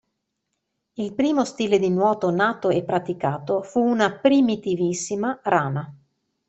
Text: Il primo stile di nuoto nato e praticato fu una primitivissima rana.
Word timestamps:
Il 0.93 1.13
primo 1.13 1.45
stile 1.45 1.77
di 1.77 1.91
nuoto 1.91 2.31
nato 2.31 2.69
e 2.69 2.83
praticato 2.83 3.61
fu 3.61 3.81
una 3.81 4.11
primitivissima 4.11 5.39
rana. 5.43 5.95